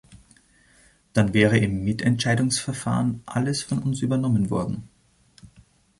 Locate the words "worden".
4.49-4.89